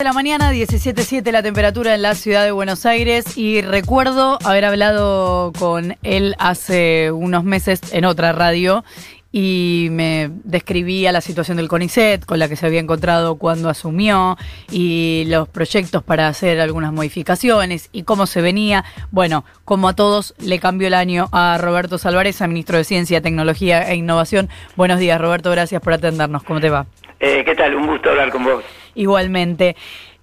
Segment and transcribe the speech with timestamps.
[0.00, 4.64] de la mañana, 17.7 la temperatura en la ciudad de Buenos Aires y recuerdo haber
[4.64, 8.82] hablado con él hace unos meses en otra radio
[9.30, 14.38] y me describía la situación del CONICET con la que se había encontrado cuando asumió
[14.70, 18.86] y los proyectos para hacer algunas modificaciones y cómo se venía.
[19.10, 23.86] Bueno, como a todos, le cambió el año a Roberto Salvarez, ministro de Ciencia, Tecnología
[23.90, 24.48] e Innovación.
[24.76, 26.42] Buenos días, Roberto, gracias por atendernos.
[26.42, 26.86] ¿Cómo te va?
[27.18, 27.74] Eh, ¿Qué tal?
[27.74, 28.64] Un gusto hablar con vos.
[28.94, 29.76] Igualmente.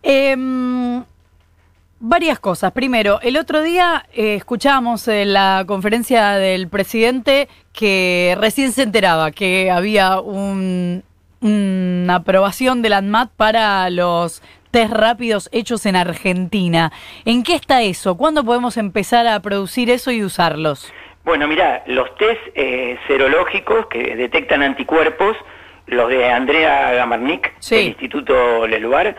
[0.03, 1.03] Em,
[1.99, 2.71] varias cosas.
[2.71, 9.31] Primero, el otro día eh, escuchamos en la conferencia del presidente que recién se enteraba
[9.31, 11.03] que había un,
[11.41, 14.41] una aprobación del ANMAT para los
[14.71, 16.91] test rápidos hechos en Argentina.
[17.25, 18.17] ¿En qué está eso?
[18.17, 20.91] ¿Cuándo podemos empezar a producir eso y usarlos?
[21.23, 25.35] Bueno, mira, los test eh, serológicos que detectan anticuerpos
[25.87, 29.15] los de Andrea Gamarnik, del Instituto Leluar,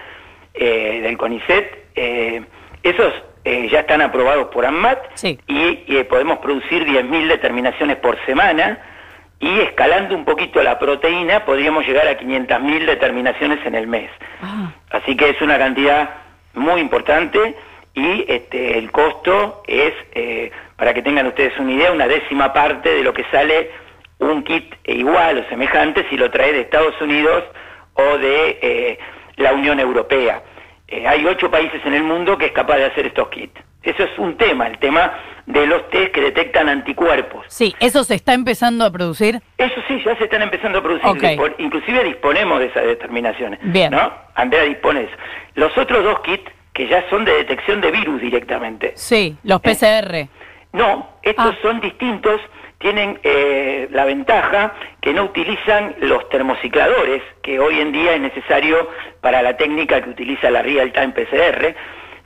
[0.54, 2.42] eh, del CONICET, eh,
[2.82, 3.12] esos
[3.44, 4.98] eh, ya están aprobados por ANMAT
[5.46, 8.78] y, podemos producir 10.000 determinaciones por semana
[9.40, 14.10] y escalando un poquito la proteína podríamos llegar a 500.000 determinaciones en el mes.
[14.42, 14.72] Ah.
[14.90, 16.10] Así que es una cantidad
[16.54, 17.54] muy importante
[17.94, 19.92] y este, el costo es,
[20.76, 23.70] para que tengan ustedes una idea, una décima parte de lo que sale
[24.18, 27.44] un kit igual o semejante si lo trae de Estados Unidos
[27.94, 28.98] o de eh,
[29.36, 30.42] la Unión Europea.
[30.88, 33.60] Eh, hay ocho países en el mundo que es capaz de hacer estos kits.
[33.82, 35.12] Eso es un tema, el tema
[35.46, 37.46] de los test que detectan anticuerpos.
[37.48, 39.40] Sí, ¿eso se está empezando a producir?
[39.56, 41.38] Eso sí, ya se están empezando a producir.
[41.58, 43.60] Inclusive disponemos de esas determinaciones.
[43.62, 43.92] Bien.
[43.92, 44.12] ¿no?
[44.34, 45.16] Andrea dispone de eso.
[45.54, 48.92] Los otros dos kits, que ya son de detección de virus directamente.
[48.96, 50.28] Sí, los ¿Eh?
[50.72, 51.58] No, estos ah.
[51.62, 52.40] son distintos
[52.78, 58.88] tienen eh, la ventaja que no utilizan los termocicladores, que hoy en día es necesario
[59.20, 61.74] para la técnica que utiliza la Real Time PCR,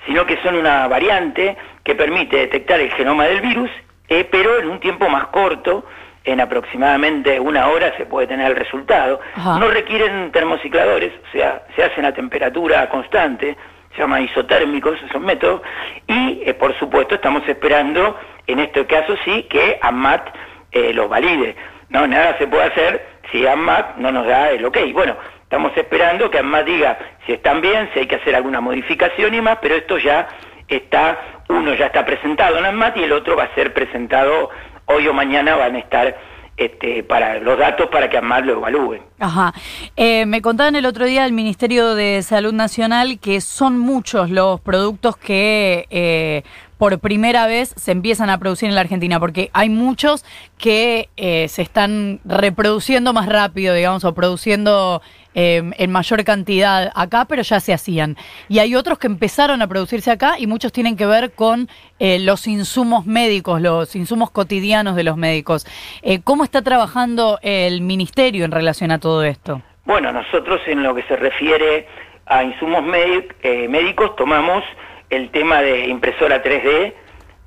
[0.06, 3.70] sino que son una variante que permite detectar el genoma del virus,
[4.08, 5.86] eh, pero en un tiempo más corto,
[6.24, 9.20] en aproximadamente una hora se puede tener el resultado.
[9.36, 13.56] No requieren termocicladores, o sea, se hacen a temperatura constante,
[13.92, 15.62] se llama isotérmicos esos métodos,
[16.06, 18.16] y eh, por supuesto estamos esperando,
[18.47, 20.28] en este caso sí, que AMAT
[20.72, 21.56] eh, los valide.
[21.88, 24.78] No, nada se puede hacer si AMAT no nos da el ok.
[24.92, 29.34] Bueno, estamos esperando que AMAT diga si están bien, si hay que hacer alguna modificación
[29.34, 30.28] y más, pero esto ya
[30.69, 34.50] está, uno ya está presentado en AMAT y el otro va a ser presentado
[34.86, 36.16] hoy o mañana, van a estar
[36.56, 39.02] este, para los datos para que AMAT lo evalúen.
[39.18, 39.54] Ajá.
[39.96, 44.60] Eh, me contaban el otro día el Ministerio de Salud Nacional que son muchos los
[44.60, 46.42] productos que eh,
[46.82, 50.24] por primera vez se empiezan a producir en la Argentina, porque hay muchos
[50.58, 55.00] que eh, se están reproduciendo más rápido, digamos, o produciendo
[55.34, 58.16] em, en mayor cantidad acá, pero ya se hacían.
[58.48, 62.19] Y hay otros que empezaron a producirse acá y muchos tienen que ver con eh,
[62.19, 65.66] los insumos médicos, los insumos cotidianos de los médicos.
[66.03, 69.62] Eh, ¿Cómo está trabajando el ministerio en relación a todo esto?
[69.84, 71.87] Bueno, nosotros en lo que se refiere
[72.26, 74.62] a insumos médicos tomamos
[75.10, 76.94] el tema de impresora 3D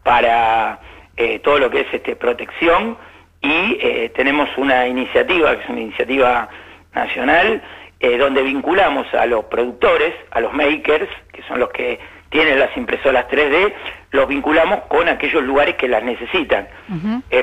[0.03, 0.79] para
[1.17, 2.97] eh, todo lo que es este, protección
[3.41, 6.49] y eh, tenemos una iniciativa, que es una iniciativa
[6.93, 7.61] nacional,
[7.99, 12.75] eh, donde vinculamos a los productores, a los makers, que son los que tienen las
[12.75, 13.73] impresoras 3D,
[14.11, 16.67] los vinculamos con aquellos lugares que las necesitan.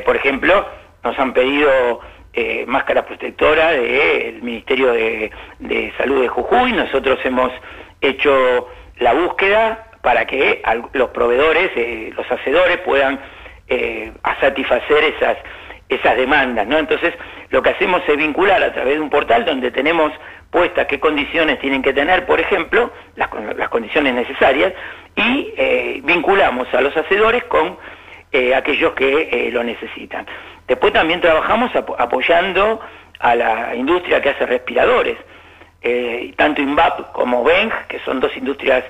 [0.04, 0.66] por ejemplo,
[1.02, 2.00] nos han pedido
[2.66, 5.30] máscaras protectoras del Ministerio de,
[5.60, 7.52] de Salud de Jujuy, nosotros hemos
[8.00, 8.68] hecho
[8.98, 10.62] la búsqueda para que
[10.92, 13.20] los proveedores, eh, los hacedores puedan
[13.68, 15.38] eh, satisfacer esas,
[15.88, 16.66] esas demandas.
[16.66, 16.78] ¿no?
[16.78, 17.14] Entonces,
[17.50, 20.12] lo que hacemos es vincular a través de un portal donde tenemos
[20.52, 24.72] puestas qué condiciones tienen que tener, por ejemplo, las, condiciones necesarias,
[25.16, 27.76] y eh, vinculamos a los hacedores con
[28.56, 30.26] aquellos que lo necesitan.
[30.66, 32.80] Después también trabajamos apoyando
[33.18, 35.18] a la industria que hace respiradores,
[36.36, 38.84] tanto INVAP como Beng, que son dos industrias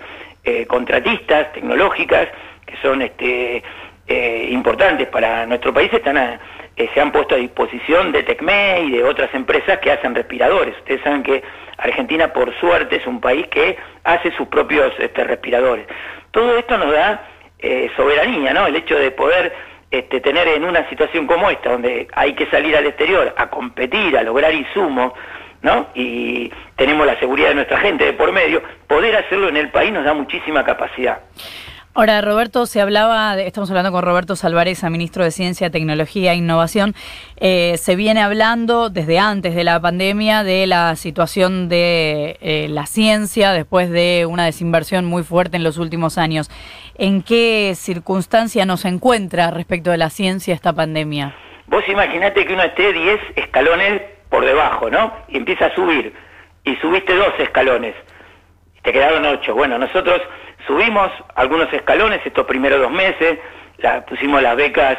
[0.44, 2.26] eh, contratistas tecnológicas
[2.66, 3.62] que son este,
[4.08, 6.40] eh, importantes para nuestro país están
[6.76, 10.76] eh, se han puesto a disposición de TECME y de otras empresas que hacen respiradores.
[10.78, 11.42] Ustedes saben que
[11.78, 15.86] Argentina, por suerte, es un país que hace sus propios este, respiradores.
[16.30, 17.28] Todo esto nos da
[17.96, 18.66] soberanía, ¿no?
[18.66, 19.52] El hecho de poder
[19.92, 24.16] este, tener en una situación como esta, donde hay que salir al exterior a competir,
[24.16, 25.12] a lograr insumos,
[25.60, 25.88] ¿no?
[25.94, 29.92] Y tenemos la seguridad de nuestra gente de por medio, poder hacerlo en el país
[29.92, 31.20] nos da muchísima capacidad.
[31.94, 36.36] Ahora, Roberto, se hablaba, de, estamos hablando con Roberto Salvareza, ministro de Ciencia, Tecnología e
[36.36, 36.94] Innovación.
[37.36, 42.86] Eh, se viene hablando desde antes de la pandemia de la situación de eh, la
[42.86, 46.50] ciencia después de una desinversión muy fuerte en los últimos años.
[46.96, 51.34] ¿En qué circunstancia nos encuentra respecto de la ciencia esta pandemia?
[51.66, 54.00] Vos imaginate que uno esté 10 escalones
[54.30, 55.12] por debajo, ¿no?
[55.28, 56.14] Y empieza a subir.
[56.64, 57.94] Y subiste dos escalones.
[58.82, 59.54] Te quedaron ocho.
[59.54, 60.22] Bueno, nosotros
[60.66, 63.38] Subimos algunos escalones estos primeros dos meses,
[64.08, 64.98] pusimos las becas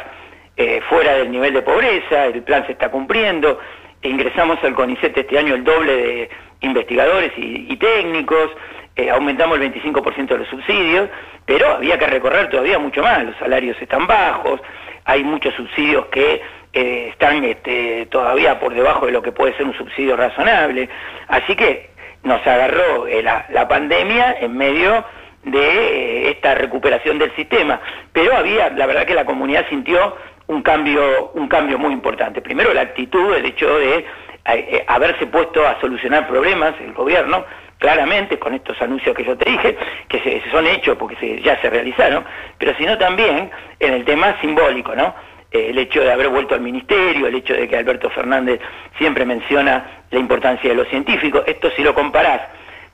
[0.56, 3.58] eh, fuera del nivel de pobreza, el plan se está cumpliendo,
[4.02, 6.30] ingresamos al CONICET este año el doble de
[6.60, 8.50] investigadores y, técnicos,
[8.96, 11.08] eh, aumentamos el 25% de los subsidios,
[11.46, 14.60] pero había que recorrer todavía mucho más, los salarios están bajos,
[15.06, 19.66] hay muchos subsidios que eh, están este, todavía por debajo de lo que puede ser
[19.66, 20.88] un subsidio razonable,
[21.28, 21.90] así que
[22.22, 25.04] nos agarró la pandemia en medio
[25.44, 27.80] de eh, esta recuperación del sistema.
[28.12, 32.42] Pero había, la verdad que la comunidad sintió un cambio, un cambio muy importante.
[32.42, 34.04] Primero la actitud, el hecho de eh,
[34.44, 37.44] eh, haberse puesto a solucionar problemas, el gobierno,
[37.78, 39.76] claramente con estos anuncios que yo te dije,
[40.08, 42.24] que se, son hechos porque ya se realizaron,
[42.58, 45.14] pero sino también en el tema simbólico, ¿no?
[45.50, 48.60] el hecho de haber vuelto al ministerio, el hecho de que Alberto Fernández
[48.98, 52.40] siempre menciona la importancia de los científicos, esto si lo comparás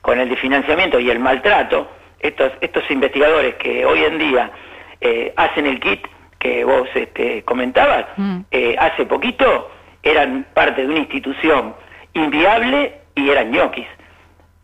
[0.01, 1.89] con el de financiamiento y el maltrato,
[2.21, 4.51] estos, estos investigadores que hoy en día
[4.99, 6.05] eh, hacen el kit
[6.39, 8.39] que vos este, comentabas, mm.
[8.51, 9.69] eh, hace poquito
[10.03, 11.75] eran parte de una institución
[12.13, 13.87] inviable y eran ñoquis.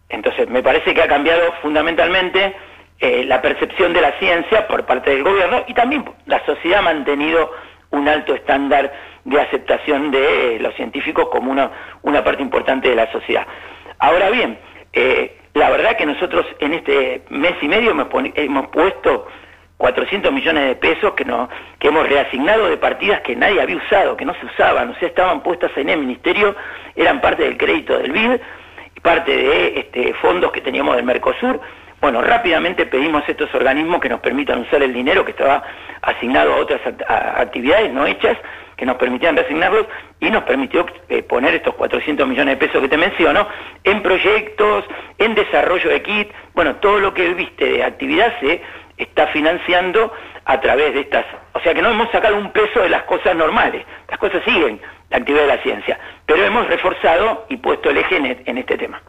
[0.09, 2.55] Entonces, me parece que ha cambiado fundamentalmente
[2.99, 6.83] eh, la percepción de la ciencia por parte del gobierno y también la sociedad ha
[6.83, 7.51] mantenido
[7.91, 8.91] un alto estándar
[9.23, 11.71] de aceptación de los científicos como una,
[12.01, 13.45] una parte importante de la sociedad.
[13.99, 14.57] Ahora bien,
[15.57, 19.27] la verdad que nosotros en este mes y medio hemos, puesto
[19.77, 21.49] 400 millones de pesos que, no,
[21.79, 25.07] que hemos reasignado de partidas que nadie había usado, que no se usaban, o sea,
[25.07, 26.55] estaban puestas en el ministerio,
[26.95, 28.39] eran parte del crédito del BID,
[29.01, 31.59] parte de este, fondos que teníamos del Mercosur.
[32.07, 35.61] Bueno, rápidamente pedimos a estos organismos que nos permitan usar el dinero que estaba
[36.01, 38.37] asignado a otras actividades no hechas
[38.77, 39.87] que nos permitían reasignarlos
[40.21, 43.45] y nos permitió eh, poner estos 400 millones de pesos que te menciono
[43.83, 44.85] en proyectos,
[45.17, 48.61] en desarrollo de kit, bueno, todo lo que viste de actividad se
[48.95, 50.13] está financiando
[50.45, 53.35] a través de estas, o sea que no hemos sacado un peso de las cosas
[53.35, 57.97] normales, las cosas siguen, la actividad de la ciencia, pero hemos reforzado y puesto el
[57.97, 58.15] eje
[58.45, 59.01] en este tema.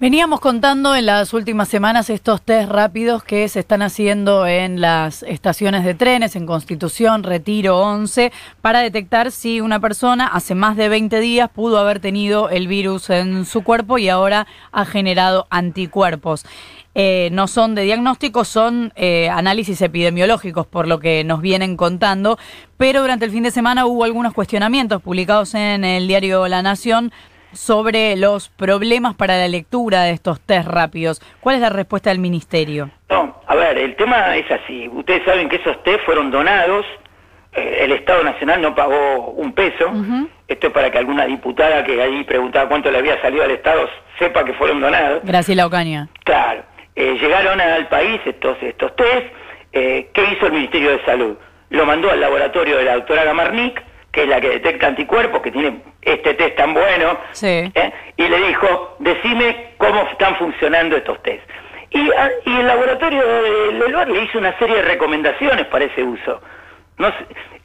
[0.00, 5.24] Veníamos contando en las últimas semanas estos test rápidos que se están haciendo en las
[5.24, 8.30] estaciones de trenes, en Constitución, Retiro 11,
[8.60, 13.10] para detectar si una persona hace más de 20 días pudo haber tenido el virus
[13.10, 16.44] en su cuerpo y ahora ha generado anticuerpos.
[16.94, 22.38] Eh, no son de diagnóstico, son eh, análisis epidemiológicos, por lo que nos vienen contando,
[22.76, 27.10] pero durante el fin de semana hubo algunos cuestionamientos publicados en el diario La Nación
[27.52, 31.20] sobre los problemas para la lectura de estos test rápidos.
[31.40, 32.90] ¿Cuál es la respuesta del ministerio?
[33.08, 34.88] No, a ver, el tema es así.
[34.88, 36.84] Ustedes saben que esos test fueron donados,
[37.54, 39.90] eh, el Estado Nacional no pagó un peso.
[40.46, 43.88] Esto es para que alguna diputada que ahí preguntaba cuánto le había salido al Estado
[44.18, 45.20] sepa que fueron donados.
[45.24, 46.08] Graciela Ocaña.
[46.24, 46.62] Claro.
[46.94, 49.26] Eh, llegaron al país estos, estos test.
[49.72, 51.36] Eh, ¿Qué hizo el Ministerio de Salud?
[51.70, 55.50] Lo mandó al laboratorio de la doctora Gamarnik, que es la que detecta anticuerpos, que
[55.50, 56.87] tiene este test tan bueno,
[57.42, 57.92] ¿eh?
[58.16, 61.42] y le dijo, decime cómo están funcionando estos test.
[61.90, 66.40] Y, ah, el laboratorio de Leluar le hizo una serie de recomendaciones para ese uso.
[66.98, 67.08] No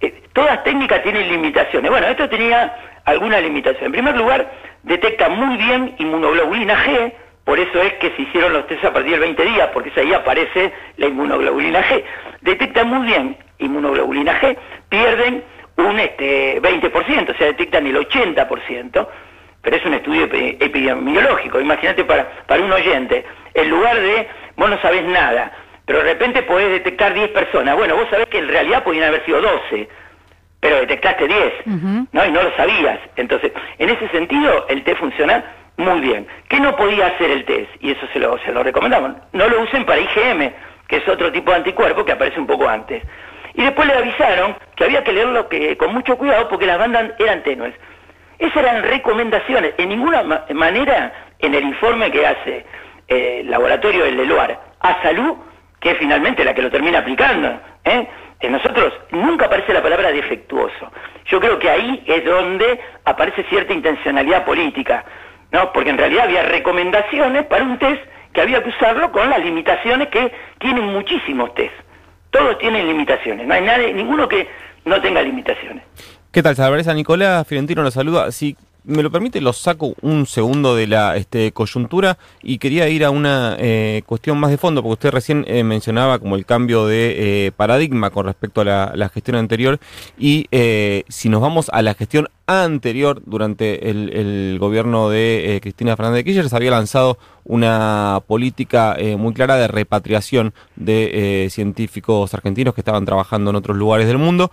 [0.02, 1.90] eh, todas técnicas tienen limitaciones.
[1.90, 3.88] Bueno, esto tenía alguna limitación.
[3.88, 4.50] En primer lugar,
[4.84, 9.12] detecta muy bien inmunoglobulina G, por eso es que se hicieron los test a partir
[9.12, 12.04] del 20 días, porque ahí aparece la inmunoglobulina G.
[12.42, 14.58] Detecta muy bien inmunoglobulina G,
[14.90, 15.44] pierden
[15.78, 19.08] un este, 20%, o sea, detectan el 80%,
[19.64, 21.60] pero es un estudio epidemiológico.
[21.60, 24.28] Imagínate para, para un oyente, en lugar de
[24.58, 25.52] vos no sabés nada,
[25.86, 27.76] pero de repente podés detectar 10 personas.
[27.76, 29.88] Bueno, vos sabés que en realidad podían haber sido 12,
[30.60, 31.54] pero detectaste 10,
[32.12, 32.26] ¿no?
[32.26, 33.00] Y no lo sabías.
[33.16, 35.44] Entonces, en ese sentido, el test funciona
[35.78, 36.28] muy bien.
[36.50, 37.70] ¿Qué no podía hacer el test?
[37.80, 39.14] Y eso se lo, se lo recomendamos.
[39.32, 40.52] No lo usen para IgM,
[40.88, 43.02] que es otro tipo de anticuerpo que aparece un poco antes.
[43.56, 47.12] Y después le avisaron que había que leerlo que, con mucho cuidado porque las bandas
[47.20, 47.74] eran tenues.
[48.40, 49.74] Esas eran recomendaciones.
[49.78, 50.24] En ninguna
[50.54, 52.66] manera en el informe que hace
[53.08, 55.36] eh, el laboratorio del Leluar a salud,
[55.80, 58.08] que es finalmente la que lo termina aplicando, ¿eh?
[58.40, 60.92] en nosotros nunca aparece la palabra defectuoso.
[61.26, 65.06] Yo creo que ahí es donde aparece cierta intencionalidad política,
[65.52, 65.72] ¿no?
[65.72, 70.10] porque en realidad había recomendaciones para un test que había que usarlo con las limitaciones
[70.10, 71.74] que tienen muchísimos test.
[72.32, 74.48] Todos tienen limitaciones, no hay nadie, ninguno que
[74.86, 75.84] no tenga limitaciones.
[76.34, 76.96] ¿Qué tal, Salvareza?
[76.96, 78.32] Nicolás Fiorentino nos saluda.
[78.32, 83.06] Si me lo permite, lo saco un segundo de la este, coyuntura y quería ir
[83.06, 86.88] a una eh, cuestión más de fondo, porque usted recién eh, mencionaba como el cambio
[86.88, 89.80] de eh, paradigma con respecto a la, gestión anterior
[90.18, 90.48] y
[91.08, 96.50] si nos vamos a la gestión anterior, durante el, gobierno de Cristina Fernández de Kirchner,
[96.50, 103.50] se había lanzado una política muy clara de repatriación de científicos argentinos que estaban trabajando
[103.50, 104.52] en otros lugares del mundo.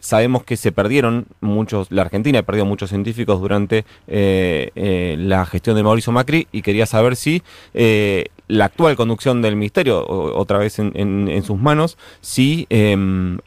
[0.00, 5.46] sabemos que se perdieron muchos, la Argentina ha perdido muchos científicos durante eh, eh, la
[5.46, 7.42] gestión de Mauricio Macri y quería saber si
[7.74, 13.38] eh, la actual conducción del ministerio, otra vez en, sus manos, si em,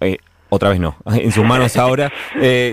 [0.50, 2.12] otra vez no, en sus manos ahora,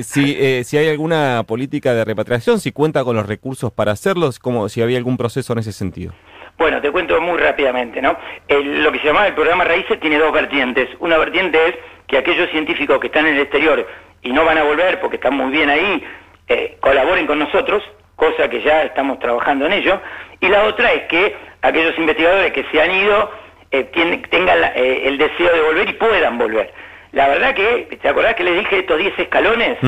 [0.02, 4.68] si, si hay alguna política de repatriación, si cuenta con los recursos para hacerlo, como
[4.68, 6.12] si había algún proceso en ese sentido.
[6.59, 8.16] Bueno, te cuento muy rápidamente, ¿no?
[8.49, 10.88] lo que se llama el programa Raíces tiene dos vertientes.
[11.00, 11.75] Una vertiente es
[12.06, 13.87] que aquellos científicos que están en el exterior
[14.23, 16.02] y no van a volver porque están muy bien ahí,
[16.49, 17.83] eh, colaboren con nosotros,
[18.16, 20.00] cosa que ya estamos trabajando en ello,
[20.40, 23.30] y la otra es que aquellos investigadores que se han ido
[23.71, 23.85] eh,
[24.30, 26.73] tengan eh, el deseo de volver y puedan volver.
[27.16, 29.78] La verdad que, ¿te acordás que les dije estos 10 escalones?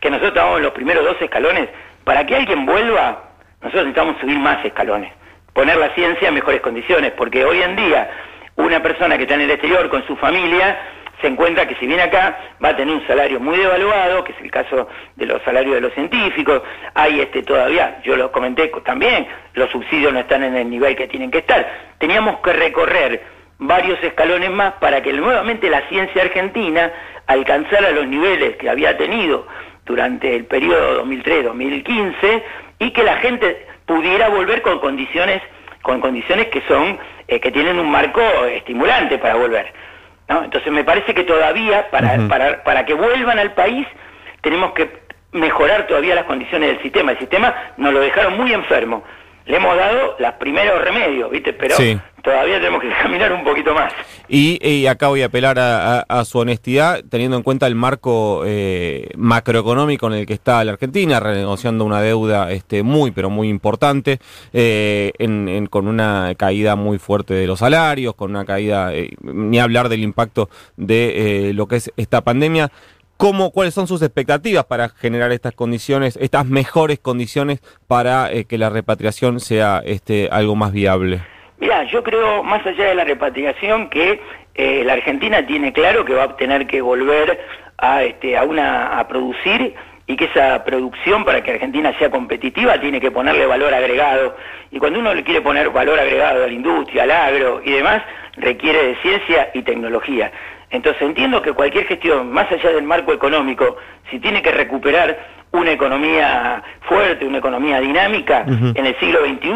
[0.00, 1.68] Que nosotros estábamos en los primeros dos escalones.
[2.02, 3.22] Para que alguien vuelva,
[3.60, 5.12] nosotros necesitamos subir más escalones,
[5.52, 8.10] poner la ciencia en mejores condiciones, porque hoy en día
[8.56, 10.76] una persona que está en el exterior con su familia
[11.20, 14.40] se encuentra que si viene acá va a tener un salario muy devaluado, que es
[14.40, 16.62] el caso de los salarios de los científicos,
[16.94, 21.06] hay este todavía, yo lo comenté también, los subsidios no están en el nivel que
[21.06, 21.64] tienen que estar.
[21.98, 23.22] Teníamos que recorrer
[23.66, 26.92] varios escalones más para que nuevamente la ciencia argentina
[27.26, 29.46] alcanzara los niveles que había tenido
[29.84, 32.42] durante el periodo 2003-2015
[32.78, 35.42] y que la gente pudiera volver con condiciones
[35.82, 39.72] con condiciones que son eh, que tienen un marco estimulante para volver.
[40.28, 43.86] Entonces me parece que todavía, para, para, para que vuelvan al país,
[44.40, 45.02] tenemos que
[45.32, 47.12] mejorar todavía las condiciones del sistema.
[47.12, 49.02] El sistema nos lo dejaron muy enfermo.
[49.46, 51.52] Le hemos dado los primeros remedios, ¿viste?
[51.52, 51.76] Pero
[52.22, 53.92] todavía tenemos que caminar un poquito más.
[54.28, 60.06] Y, acá voy a apelar a, su honestidad, teniendo en cuenta el marco eh, macroeconómico
[60.06, 64.20] en el que está la Argentina, renegociando una deuda este, muy, pero muy importante,
[64.52, 65.12] eh,
[65.68, 70.02] con una caída muy fuerte de los salarios, con una caída, eh, ni hablar del
[70.02, 72.70] impacto de lo que es esta pandemia.
[73.22, 78.68] ¿Cómo, ¿Cuáles son sus expectativas para generar estas condiciones, estas mejores condiciones para que la
[78.68, 81.20] repatriación sea este, algo más viable?
[81.60, 84.20] Mira, yo creo, más allá de la repatriación, que
[84.56, 87.38] eh, la Argentina tiene claro que va a tener que volver
[87.78, 89.72] a, este, a, una, a producir
[90.08, 94.34] y que esa producción para que Argentina sea competitiva tiene que ponerle valor agregado.
[94.72, 98.02] Y cuando uno le quiere poner valor agregado a la industria, al agro y demás,
[98.36, 100.32] requiere de ciencia y tecnología.
[100.72, 103.76] Entonces entiendo que cualquier gestión, más allá del marco económico,
[104.10, 109.52] si tiene que recuperar una economía fuerte, una economía dinámica en el siglo XXI,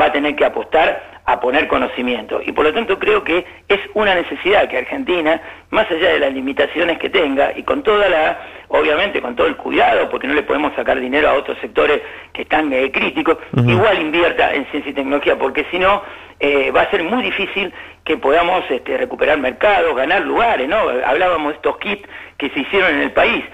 [0.00, 2.40] va a tener que apostar a poner conocimiento.
[2.44, 6.32] Y por lo tanto creo que es una necesidad que Argentina, más allá de las
[6.32, 10.44] limitaciones que tenga, y con toda la, obviamente con todo el cuidado, porque no le
[10.44, 12.00] podemos sacar dinero a otros sectores
[12.32, 16.02] que están eh, críticos, igual invierta en ciencia y tecnología, porque si no,
[16.40, 17.72] eh, va a ser muy difícil
[18.04, 20.76] que podamos este, recuperar mercados, ganar lugares, ¿no?
[21.04, 23.44] Hablábamos de estos kits que se hicieron en el país.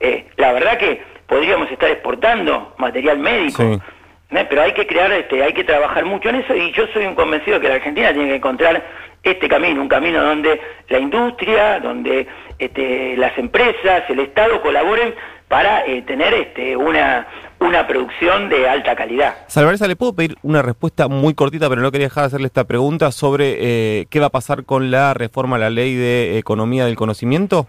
[0.00, 3.80] Eh, la verdad que podríamos estar exportando material médico.
[4.28, 7.14] Pero hay que crear, este, hay que trabajar mucho en eso y yo soy un
[7.14, 8.82] convencido que la Argentina tiene que encontrar
[9.22, 10.58] este camino, un camino donde
[10.88, 12.26] la industria, donde
[12.58, 15.14] este, las empresas, el Estado colaboren
[15.48, 17.26] para eh, tener este, una,
[17.62, 19.36] una producción de alta calidad.
[19.46, 22.64] Salvareza, ¿le puedo pedir una respuesta muy cortita, pero no quería dejar de hacerle esta
[22.64, 26.84] pregunta sobre eh, qué va a pasar con la reforma a la ley de economía
[26.84, 27.66] del conocimiento?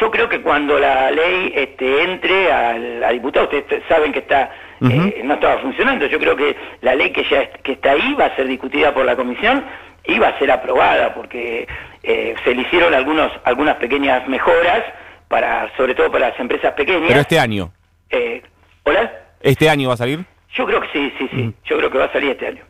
[0.00, 4.50] Yo creo que cuando la ley este, entre a diputado, ustedes saben que está
[4.80, 6.06] eh, no estaba funcionando.
[6.06, 9.06] Yo creo que la ley que ya que está ahí va a ser discutida por
[9.06, 9.64] la comisión
[10.04, 11.66] y va a ser aprobada porque
[12.02, 14.82] eh, se le hicieron algunos algunas pequeñas mejoras
[15.28, 17.08] para sobre todo para las empresas pequeñas.
[17.08, 17.72] Pero este año.
[18.10, 18.42] Eh,
[18.88, 19.25] Hola.
[19.46, 20.26] ¿Este año va a salir?
[20.54, 21.54] Yo creo que sí, sí, sí.
[21.66, 22.64] Yo creo que va a salir este año.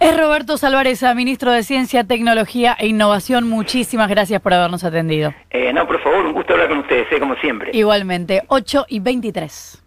[0.00, 3.46] Es Roberto Salvareza, ministro de Ciencia, Tecnología e Innovación.
[3.46, 5.34] Muchísimas gracias por habernos atendido.
[5.74, 7.70] no, por favor, un gusto hablar con ustedes, como siempre.
[7.74, 9.82] Igualmente, 8 y 23.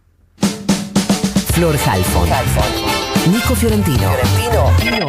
[1.53, 2.29] Flor Halfon.
[3.31, 4.11] Nico Fiorentino.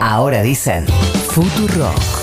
[0.00, 0.86] Ahora dicen
[1.76, 2.19] Rock.